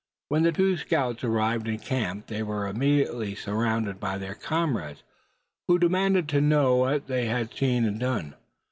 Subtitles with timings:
[0.29, 5.03] When the two scouts arrived in camp they were immediately surrounded by their comrades,
[5.67, 8.33] who demanded to know what they had seen and done.